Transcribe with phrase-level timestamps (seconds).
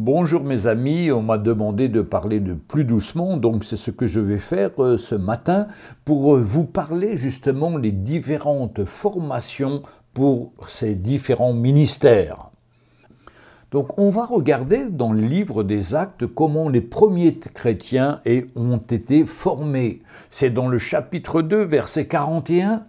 [0.00, 4.06] Bonjour mes amis, on m'a demandé de parler de plus doucement, donc c'est ce que
[4.06, 5.66] je vais faire euh, ce matin
[6.04, 9.82] pour euh, vous parler justement des différentes formations
[10.14, 12.52] pour ces différents ministères.
[13.72, 18.20] Donc on va regarder dans le livre des actes comment les premiers chrétiens
[18.54, 20.02] ont été formés.
[20.30, 22.84] C'est dans le chapitre 2, verset 41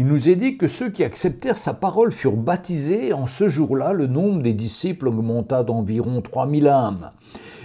[0.00, 3.12] il nous est dit que ceux qui acceptèrent sa parole furent baptisés.
[3.12, 7.10] En ce jour-là, le nombre des disciples augmenta d'environ 3000 âmes.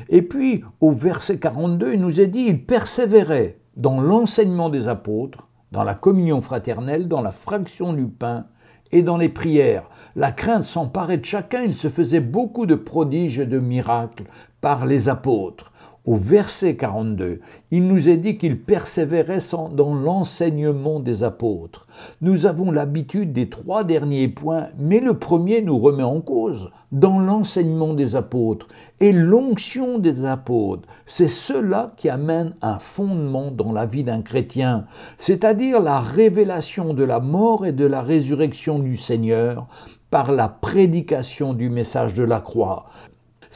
[0.09, 5.47] Et puis, au verset 42, il nous est dit, ils persévéraient dans l'enseignement des apôtres,
[5.71, 8.47] dans la communion fraternelle, dans la fraction du pain
[8.91, 9.89] et dans les prières.
[10.17, 14.25] La crainte s'emparait de chacun, il se faisait beaucoup de prodiges et de miracles
[14.59, 15.71] par les apôtres
[16.05, 17.39] au verset 42,
[17.71, 19.39] il nous est dit qu'il persévérait
[19.73, 21.87] dans l'enseignement des apôtres.
[22.21, 27.19] Nous avons l'habitude des trois derniers points, mais le premier nous remet en cause dans
[27.19, 28.67] l'enseignement des apôtres
[28.99, 30.87] et l'onction des apôtres.
[31.05, 34.85] C'est cela qui amène un fondement dans la vie d'un chrétien,
[35.17, 39.67] c'est-à-dire la révélation de la mort et de la résurrection du Seigneur
[40.11, 42.85] par la prédication du message de la croix.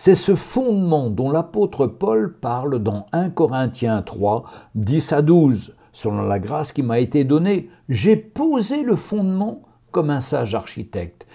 [0.02, 4.44] C'est ce fondement dont l'apôtre Paul parle dans 1 Corinthiens 3,
[4.76, 5.76] 10 à 12.
[5.92, 11.28] Selon la grâce qui m'a été donnée, j'ai posé le fondement comme un sage architecte,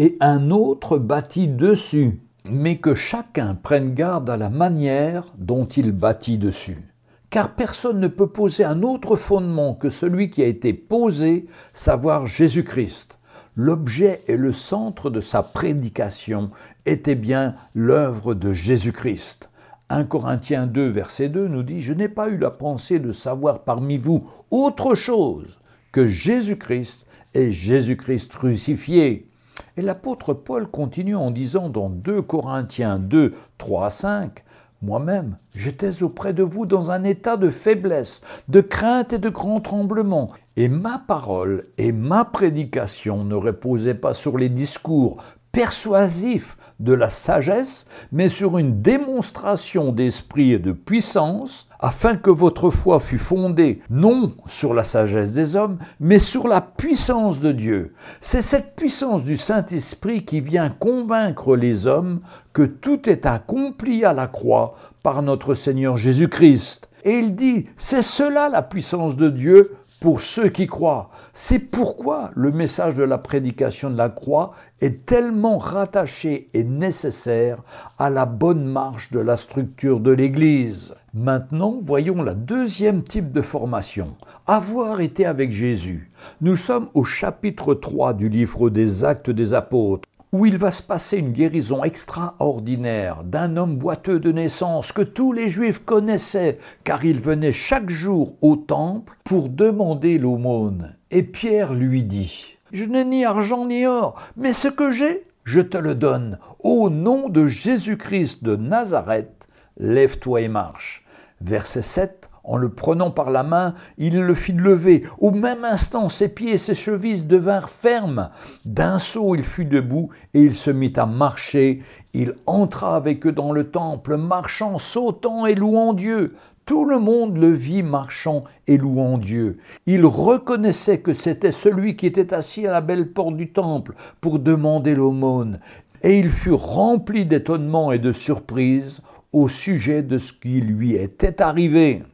[0.00, 5.92] et un autre bâtit dessus, mais que chacun prenne garde à la manière dont il
[5.92, 6.92] bâtit dessus.
[7.30, 12.26] Car personne ne peut poser un autre fondement que celui qui a été posé, savoir
[12.26, 13.17] Jésus-Christ
[13.58, 16.50] l'objet et le centre de sa prédication
[16.86, 19.50] était bien l'œuvre de Jésus-Christ.
[19.90, 23.64] 1 Corinthiens 2, verset 2 nous dit, Je n'ai pas eu la pensée de savoir
[23.64, 25.58] parmi vous autre chose
[25.90, 29.28] que Jésus-Christ et Jésus-Christ crucifié.
[29.76, 34.44] Et l'apôtre Paul continue en disant dans 2 Corinthiens 2, 3 à 5,
[34.82, 39.60] moi-même, j'étais auprès de vous dans un état de faiblesse, de crainte et de grand
[39.60, 45.22] tremblement, et ma parole et ma prédication ne reposaient pas sur les discours
[45.58, 52.70] persuasif de la sagesse, mais sur une démonstration d'esprit et de puissance, afin que votre
[52.70, 57.92] foi fût fondée non sur la sagesse des hommes, mais sur la puissance de Dieu.
[58.20, 62.20] C'est cette puissance du Saint-Esprit qui vient convaincre les hommes
[62.52, 66.88] que tout est accompli à la croix par notre Seigneur Jésus-Christ.
[67.04, 71.10] Et il dit, c'est cela la puissance de Dieu pour ceux qui croient.
[71.32, 74.50] C'est pourquoi le message de la prédication de la croix
[74.80, 77.62] est tellement rattaché et nécessaire
[77.98, 80.94] à la bonne marche de la structure de l'Église.
[81.14, 84.14] Maintenant, voyons la deuxième type de formation,
[84.46, 86.12] avoir été avec Jésus.
[86.40, 90.82] Nous sommes au chapitre 3 du livre des actes des apôtres où il va se
[90.82, 97.04] passer une guérison extraordinaire d'un homme boiteux de naissance que tous les Juifs connaissaient, car
[97.04, 100.96] il venait chaque jour au temple pour demander l'aumône.
[101.10, 105.60] Et Pierre lui dit, Je n'ai ni argent ni or, mais ce que j'ai, je
[105.60, 106.38] te le donne.
[106.60, 111.04] Au nom de Jésus-Christ de Nazareth, lève-toi et marche.
[111.40, 115.04] Verset 7 en le prenant par la main, il le fit lever.
[115.18, 118.30] Au même instant, ses pieds et ses chevilles devinrent fermes.
[118.64, 121.80] D'un saut, il fut debout et il se mit à marcher.
[122.14, 126.32] Il entra avec eux dans le temple, marchant, sautant et louant Dieu.
[126.64, 129.58] Tout le monde le vit marchant et louant Dieu.
[129.86, 134.38] Il reconnaissait que c'était celui qui était assis à la belle porte du temple pour
[134.38, 135.60] demander l'aumône.
[136.02, 141.42] Et il fut rempli d'étonnement et de surprise au sujet de ce qui lui était
[141.42, 142.04] arrivé.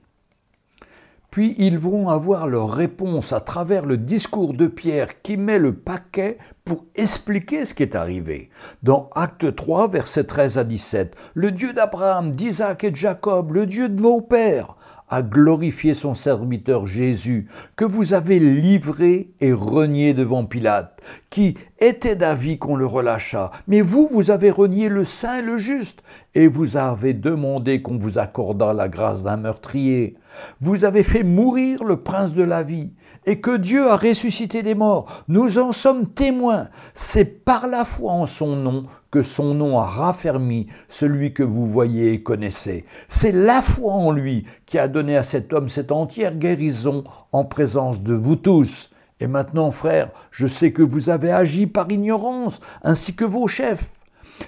[1.34, 5.74] Puis ils vont avoir leur réponse à travers le discours de Pierre qui met le
[5.74, 8.50] paquet pour expliquer ce qui est arrivé.
[8.84, 13.66] Dans Acte 3, versets 13 à 17, le Dieu d'Abraham, d'Isaac et de Jacob, le
[13.66, 14.76] Dieu de vos pères,
[15.08, 21.00] a glorifié son serviteur Jésus, que vous avez livré et renié devant Pilate,
[21.30, 23.50] qui était d'avis qu'on le relâchât.
[23.68, 26.02] Mais vous, vous avez renié le saint et le juste,
[26.34, 30.16] et vous avez demandé qu'on vous accordât la grâce d'un meurtrier.
[30.60, 32.92] Vous avez fait mourir le prince de la vie,
[33.26, 35.24] et que Dieu a ressuscité des morts.
[35.28, 36.68] Nous en sommes témoins.
[36.94, 41.66] C'est par la foi en son nom que son nom a raffermi celui que vous
[41.66, 42.84] voyez et connaissez.
[43.08, 47.44] C'est la foi en lui qui a donné à cet homme cette entière guérison en
[47.44, 48.90] présence de vous tous.
[49.20, 54.03] Et maintenant, frères, je sais que vous avez agi par ignorance, ainsi que vos chefs.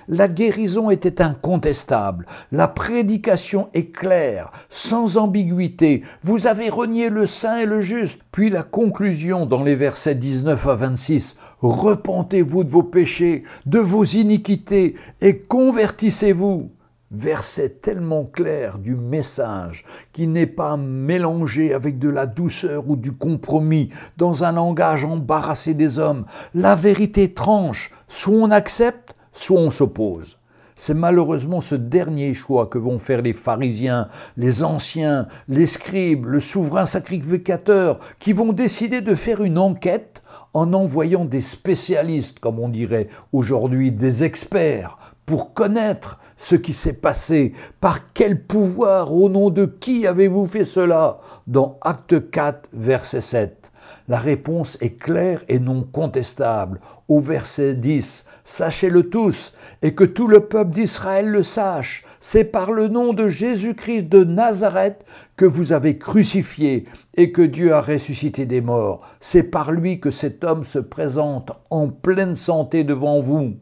[0.09, 2.27] La guérison était incontestable.
[2.53, 6.03] La prédication est claire, sans ambiguïté.
[6.23, 8.21] Vous avez renié le saint et le juste.
[8.33, 11.37] Puis la conclusion dans les versets 19 à 26.
[11.61, 16.69] Repentez-vous de vos péchés, de vos iniquités, et convertissez-vous
[17.11, 23.13] verset tellement clair du message qui n'est pas mélangé avec de la douceur ou du
[23.13, 26.27] compromis dans un langage embarrassé des hommes.
[26.55, 30.39] La vérité tranche, soit on accepte, soit on s'oppose.
[30.79, 36.39] C'est malheureusement ce dernier choix que vont faire les pharisiens, les anciens, les scribes, le
[36.39, 40.23] souverain sacrificateur, qui vont décider de faire une enquête
[40.53, 46.93] en envoyant des spécialistes, comme on dirait aujourd'hui, des experts, pour connaître ce qui s'est
[46.93, 47.53] passé.
[47.81, 51.19] Par quel pouvoir, au nom de qui avez-vous fait cela?
[51.47, 53.73] Dans Acte 4, verset 7.
[54.09, 56.81] La réponse est claire et non contestable.
[57.09, 62.71] Au verset 10, Sachez-le tous, et que tout le peuple d'Israël le sache, c'est par
[62.71, 65.05] le nom de Jésus-Christ de Nazareth
[65.37, 66.85] que vous avez crucifié
[67.17, 69.01] et que Dieu a ressuscité des morts.
[69.19, 73.55] C'est par lui que cet homme se présente en pleine santé devant vous.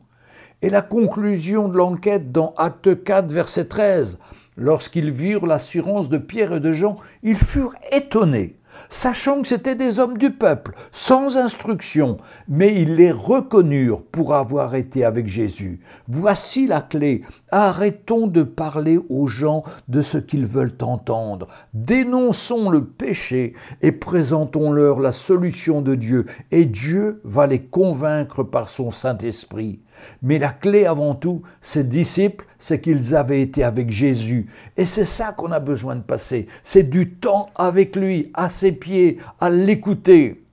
[0.60, 4.18] Et la conclusion de l'enquête dans Acte 4, verset 13.
[4.58, 8.58] Lorsqu'ils virent l'assurance de Pierre et de Jean, ils furent étonnés
[8.88, 12.16] sachant que c'étaient des hommes du peuple, sans instruction,
[12.48, 15.80] mais ils les reconnurent pour avoir été avec Jésus.
[16.08, 17.22] Voici la clé.
[17.50, 21.48] Arrêtons de parler aux gens de ce qu'ils veulent entendre.
[21.72, 28.68] Dénonçons le péché et présentons-leur la solution de Dieu, et Dieu va les convaincre par
[28.68, 29.80] son Saint-Esprit.
[30.22, 34.46] Mais la clé avant tout, ces disciples, c'est qu'ils avaient été avec Jésus.
[34.76, 36.46] Et c'est ça qu'on a besoin de passer.
[36.62, 40.44] C'est du temps avec lui, à ses pieds, à l'écouter.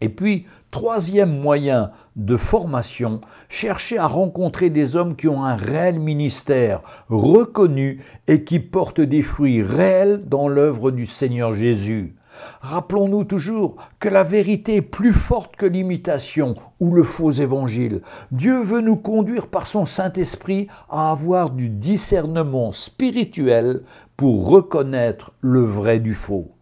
[0.00, 6.00] Et puis, troisième moyen de formation, chercher à rencontrer des hommes qui ont un réel
[6.00, 12.16] ministère reconnu et qui portent des fruits réels dans l'œuvre du Seigneur Jésus.
[12.60, 18.02] Rappelons-nous toujours que la vérité est plus forte que l'imitation ou le faux évangile.
[18.30, 23.82] Dieu veut nous conduire par son Saint-Esprit à avoir du discernement spirituel
[24.16, 26.52] pour reconnaître le vrai du faux.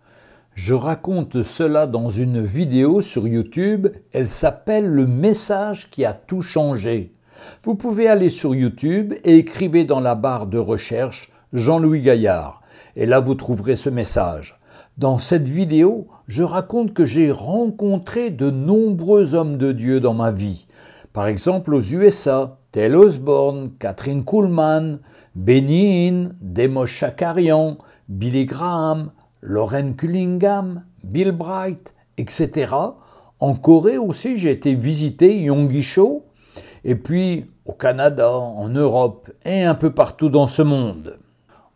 [0.54, 6.42] Je raconte cela dans une vidéo sur YouTube, elle s'appelle Le message qui a tout
[6.42, 7.14] changé.
[7.62, 12.60] Vous pouvez aller sur YouTube et écrivez dans la barre de recherche Jean-Louis Gaillard,
[12.96, 14.59] et là vous trouverez ce message.
[14.98, 20.30] Dans cette vidéo, je raconte que j'ai rencontré de nombreux hommes de Dieu dans ma
[20.30, 20.66] vie.
[21.12, 25.00] Par exemple aux USA, Tel Osborne, Catherine Kuhlman,
[25.34, 27.78] Benny Hinn, Demos Shakarian,
[28.08, 32.74] Billy Graham, Lauren Cullingham, Bill Bright, etc.
[33.38, 36.26] En Corée aussi, j'ai été visiter Yonggi Cho,
[36.84, 41.19] et puis au Canada, en Europe et un peu partout dans ce monde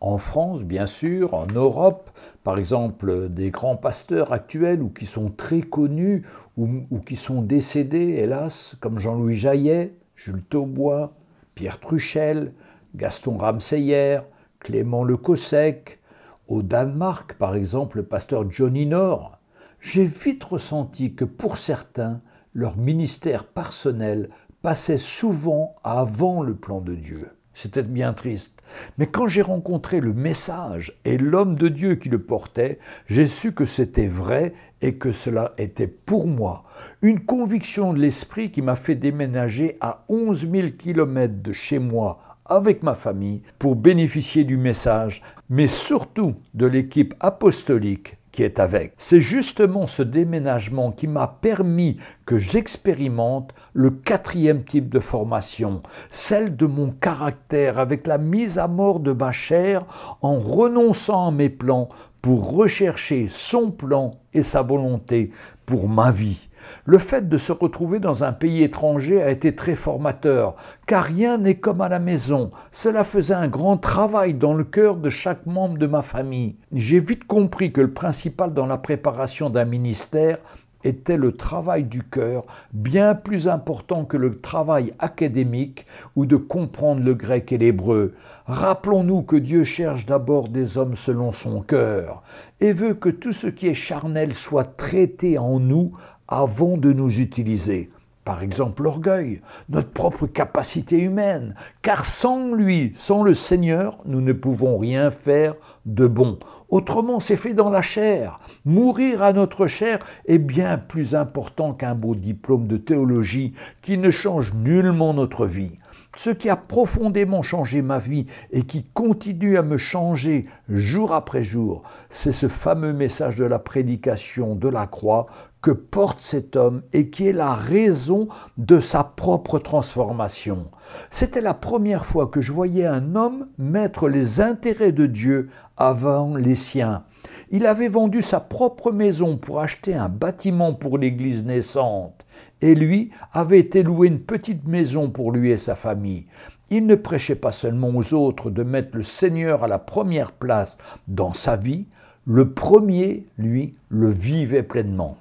[0.05, 2.11] en France, bien sûr, en Europe,
[2.43, 6.27] par exemple, des grands pasteurs actuels ou qui sont très connus
[6.59, 11.15] ou, qui sont décédés, hélas, comme Jean-Louis Jaillet, Jules Taubois,
[11.55, 12.53] Pierre Truchel,
[12.95, 14.21] Gaston Ramseyer,
[14.61, 16.01] Clément Le Cossec.
[16.49, 19.39] Au Danemark, par exemple, le pasteur Johnny Nord.
[19.81, 22.21] J'ai vite ressenti que pour certains,
[22.53, 24.29] leur ministère personnel
[24.61, 27.31] passait souvent avant le plan de Dieu.
[27.55, 28.63] C'était bien triste.
[28.99, 33.53] Mais quand j'ai rencontré le message et l'homme de Dieu qui le portait, j'ai su
[33.53, 34.53] que c'était vrai
[34.83, 36.65] et que cela était pour moi.
[37.01, 42.21] Une conviction de l'esprit qui m'a fait déménager à 11 000 kilomètres de chez moi
[42.45, 48.95] avec ma famille pour bénéficier du message, mais surtout de l'équipe apostolique qui est avec.
[48.99, 56.57] C'est justement ce déménagement qui m'a permis que j'expérimente le quatrième type de formation, celle
[56.57, 59.87] de mon caractère avec la mise à mort de ma chair
[60.21, 61.89] en renonçant à mes plans
[62.23, 65.31] pour rechercher son plan et sa volonté
[65.65, 66.49] pour ma vie.
[66.85, 70.57] Le fait de se retrouver dans un pays étranger a été très formateur,
[70.87, 72.51] car rien n'est comme à la maison.
[72.73, 76.57] Cela faisait un grand travail dans le cœur de chaque membre de ma famille.
[76.73, 80.39] J'ai vite compris que le principal dans la préparation d'un ministère
[80.85, 87.03] était le travail du cœur, bien plus important que le travail académique ou de comprendre
[87.03, 88.15] le grec et l'hébreu.
[88.47, 92.23] Rappelons-nous que Dieu cherche d'abord des hommes selon son cœur
[92.61, 95.93] et veut que tout ce qui est charnel soit traité en nous
[96.29, 97.91] avant de nous utiliser.
[98.25, 104.33] Par exemple, l'orgueil, notre propre capacité humaine, car sans lui, sans le Seigneur, nous ne
[104.33, 105.55] pouvons rien faire
[105.85, 106.39] de bon.
[106.71, 108.41] Autrement, c'est fait dans la chair.
[108.65, 113.53] Mourir à notre chair est bien plus important qu'un beau diplôme de théologie
[113.83, 115.79] qui ne change nullement notre vie.
[116.17, 121.43] Ce qui a profondément changé ma vie et qui continue à me changer jour après
[121.43, 125.27] jour, c'est ce fameux message de la prédication de la croix
[125.65, 128.29] que porte cet homme et qui est la raison
[128.59, 130.67] de sa propre transformation.
[131.09, 136.37] C'était la première fois que je voyais un homme mettre les intérêts de Dieu avant
[136.37, 137.05] les siens.
[137.49, 142.27] Il avait vendu sa propre maison pour acheter un bâtiment pour l'église naissante,
[142.61, 146.27] et lui avait été louer une petite maison pour lui et sa famille.
[146.69, 150.77] Il ne prêchait pas seulement aux autres de mettre le Seigneur à la première place
[151.09, 151.87] dans sa vie,
[152.27, 155.17] le premier, lui, le vivait pleinement.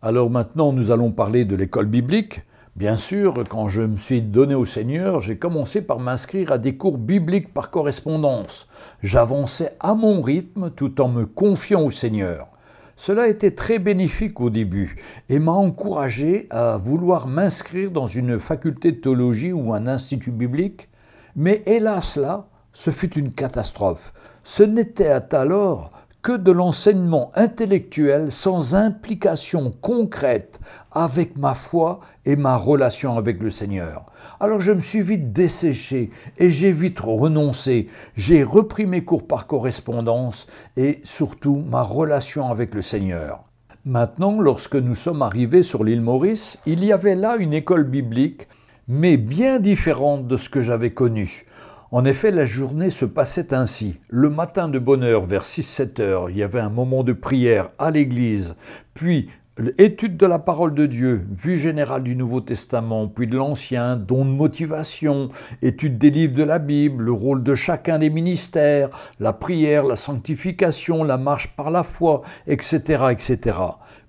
[0.00, 2.42] Alors maintenant, nous allons parler de l'école biblique.
[2.76, 6.76] Bien sûr, quand je me suis donné au Seigneur, j'ai commencé par m'inscrire à des
[6.76, 8.68] cours bibliques par correspondance.
[9.02, 12.46] J'avançais à mon rythme tout en me confiant au Seigneur.
[12.94, 18.38] Cela a été très bénéfique au début et m'a encouragé à vouloir m'inscrire dans une
[18.38, 20.88] faculté de théologie ou un institut biblique,
[21.34, 24.12] mais hélas là, ce fut une catastrophe.
[24.44, 25.90] Ce n'était alors
[26.28, 30.60] que de l'enseignement intellectuel sans implication concrète
[30.92, 34.04] avec ma foi et ma relation avec le Seigneur.
[34.38, 37.88] Alors je me suis vite desséché et j'ai vite renoncé.
[38.14, 43.44] J'ai repris mes cours par correspondance et surtout ma relation avec le Seigneur.
[43.86, 48.48] Maintenant, lorsque nous sommes arrivés sur l'île Maurice, il y avait là une école biblique,
[48.86, 51.46] mais bien différente de ce que j'avais connu.
[51.90, 53.98] En effet, la journée se passait ainsi.
[54.08, 57.70] Le matin de bonne heure, vers 6-7 heures, il y avait un moment de prière
[57.78, 58.56] à l'église,
[58.92, 59.30] puis
[59.78, 64.26] étude de la parole de Dieu, vue générale du Nouveau Testament, puis de l'Ancien, don
[64.26, 65.30] de motivation,
[65.62, 69.96] étude des livres de la Bible, le rôle de chacun des ministères, la prière, la
[69.96, 73.56] sanctification, la marche par la foi, etc., etc.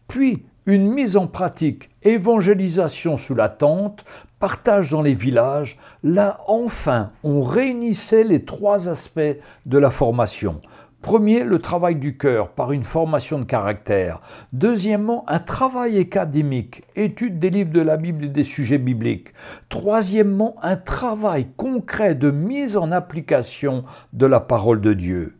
[0.10, 4.04] Puis, une mise en pratique, évangélisation sous la tente,
[4.40, 10.62] partage dans les villages, là enfin on réunissait les trois aspects de la formation.
[11.02, 14.20] Premier, le travail du cœur par une formation de caractère.
[14.52, 19.30] Deuxièmement, un travail académique, étude des livres de la Bible et des sujets bibliques.
[19.70, 25.38] Troisièmement, un travail concret de mise en application de la parole de Dieu.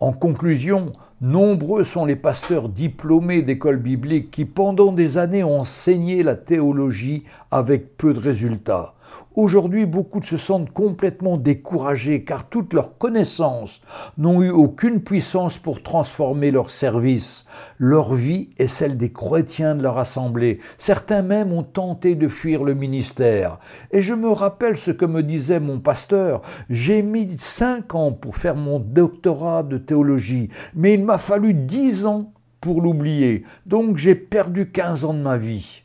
[0.00, 0.92] En conclusion,
[1.22, 7.24] Nombreux sont les pasteurs diplômés d'écoles bibliques qui pendant des années ont enseigné la théologie
[7.50, 8.92] avec peu de résultats.
[9.34, 13.82] Aujourd'hui, beaucoup se sentent complètement découragés car toutes leurs connaissances
[14.16, 17.44] n'ont eu aucune puissance pour transformer leur service.
[17.78, 20.58] Leur vie est celle des chrétiens de leur assemblée.
[20.78, 23.58] Certains même ont tenté de fuir le ministère.
[23.90, 26.40] Et je me rappelle ce que me disait mon pasteur.
[26.70, 32.04] J'ai mis cinq ans pour faire mon doctorat de théologie, mais il m'a fallu dix
[32.04, 33.44] ans pour l'oublier.
[33.64, 35.82] Donc j'ai perdu quinze ans de ma vie.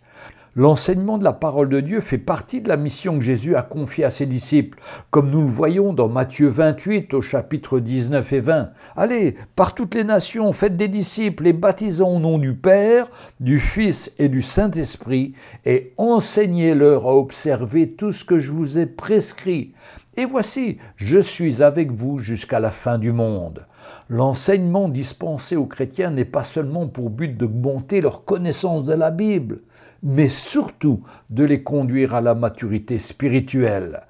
[0.53, 4.03] L'enseignement de la parole de Dieu fait partie de la mission que Jésus a confiée
[4.03, 8.71] à ses disciples, comme nous le voyons dans Matthieu 28 au chapitre 19 et 20.
[8.97, 13.09] Allez, par toutes les nations, faites des disciples et baptisons au nom du Père,
[13.39, 18.87] du Fils et du Saint-Esprit, et enseignez-leur à observer tout ce que je vous ai
[18.87, 19.71] prescrit.
[20.17, 23.65] Et voici, je suis avec vous jusqu'à la fin du monde.
[24.09, 29.61] L'enseignement dispensé aux chrétiens n'est pas seulement pour but d'augmenter leur connaissance de la Bible,
[30.03, 34.01] mais surtout de les conduire à la maturité spirituelle.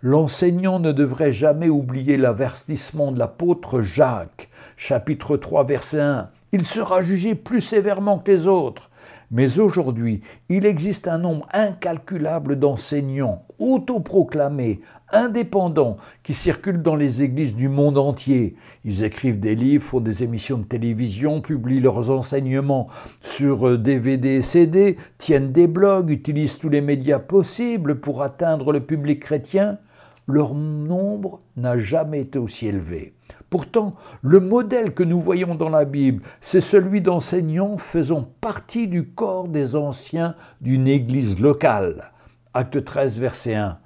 [0.00, 4.48] L'enseignant ne devrait jamais oublier l'avertissement de l'apôtre Jacques,
[4.78, 6.30] chapitre 3, verset 1.
[6.52, 8.89] Il sera jugé plus sévèrement que les autres.
[9.32, 14.80] Mais aujourd'hui, il existe un nombre incalculable d'enseignants autoproclamés,
[15.12, 18.56] indépendants, qui circulent dans les églises du monde entier.
[18.84, 22.88] Ils écrivent des livres, font des émissions de télévision, publient leurs enseignements
[23.20, 28.80] sur DVD et CD, tiennent des blogs, utilisent tous les médias possibles pour atteindre le
[28.80, 29.78] public chrétien.
[30.26, 33.14] Leur nombre n'a jamais été aussi élevé.
[33.50, 39.08] Pourtant, le modèle que nous voyons dans la Bible, c'est celui d'enseignants faisant partie du
[39.08, 42.12] corps des anciens d'une église locale.
[42.54, 43.78] Acte 13, verset 1.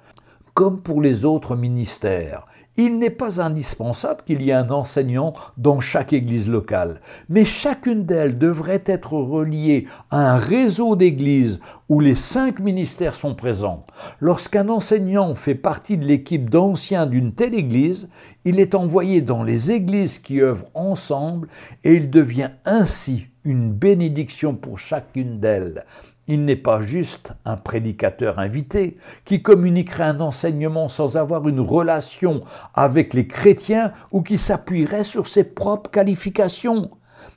[0.53, 2.45] Comme pour les autres ministères,
[2.77, 8.05] il n'est pas indispensable qu'il y ait un enseignant dans chaque église locale, mais chacune
[8.05, 13.85] d'elles devrait être reliée à un réseau d'églises où les cinq ministères sont présents.
[14.19, 18.09] Lorsqu'un enseignant fait partie de l'équipe d'anciens d'une telle église,
[18.43, 21.47] il est envoyé dans les églises qui œuvrent ensemble
[21.83, 25.85] et il devient ainsi une bénédiction pour chacune d'elles.
[26.27, 32.41] Il n'est pas juste un prédicateur invité qui communiquerait un enseignement sans avoir une relation
[32.73, 36.89] avec les chrétiens ou qui s'appuierait sur ses propres qualifications.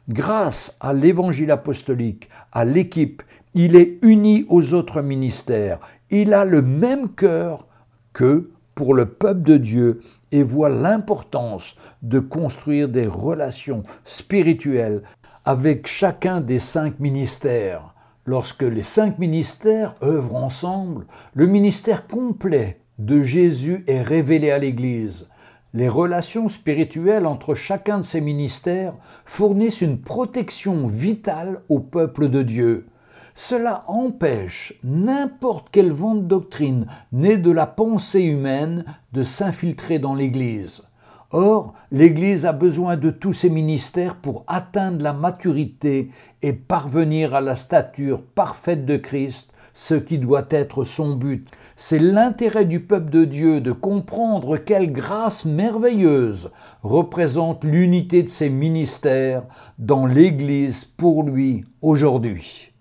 [0.09, 3.23] Grâce à l'évangile apostolique, à l'équipe,
[3.55, 5.81] il est uni aux autres ministères.
[6.11, 7.67] Il a le même cœur
[8.15, 10.01] que pour le peuple de Dieu
[10.33, 15.03] et voit l'importance de construire des relations spirituelles
[15.45, 17.95] avec chacun des cinq ministères.
[18.29, 25.29] Lorsque les cinq ministères œuvrent ensemble, le ministère complet de Jésus est révélé à l'Église.
[25.73, 28.93] Les relations spirituelles entre chacun de ces ministères
[29.25, 32.89] fournissent une protection vitale au peuple de Dieu.
[33.35, 40.15] Cela empêche n'importe quel vent de doctrine né de la pensée humaine de s'infiltrer dans
[40.15, 40.83] l'Église.
[41.31, 46.09] Or, l'Église a besoin de tous ces ministères pour atteindre la maturité
[46.41, 51.47] et parvenir à la stature parfaite de Christ, ce qui doit être son but.
[51.77, 56.51] C'est l'intérêt du peuple de Dieu de comprendre quelle grâce merveilleuse
[56.83, 59.43] représente l'unité de ses ministères
[59.79, 62.73] dans l'Église pour lui aujourd'hui.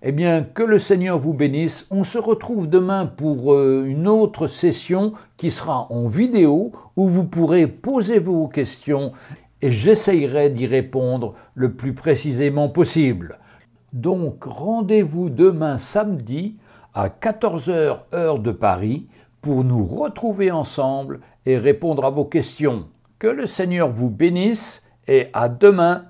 [0.00, 1.86] Eh bien, que le Seigneur vous bénisse.
[1.90, 7.24] On se retrouve demain pour euh, une autre session qui sera en vidéo où vous
[7.24, 9.12] pourrez poser vos questions
[9.60, 13.40] et j'essayerai d'y répondre le plus précisément possible.
[13.92, 16.56] Donc, rendez-vous demain samedi
[16.94, 19.08] à 14h heure de Paris
[19.42, 22.86] pour nous retrouver ensemble et répondre à vos questions.
[23.18, 26.04] Que le Seigneur vous bénisse et à demain